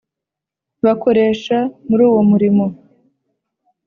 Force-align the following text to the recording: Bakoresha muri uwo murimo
Bakoresha 0.85 1.57
muri 1.87 2.01
uwo 2.09 2.21
murimo 2.29 2.65